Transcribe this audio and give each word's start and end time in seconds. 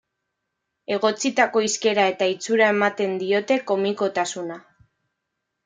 Egotzitako 0.95 1.63
hizkera 1.65 2.07
eta 2.13 2.29
itxura 2.37 2.71
ematen 2.77 3.15
diote 3.27 3.61
komikotasuna. 3.71 4.61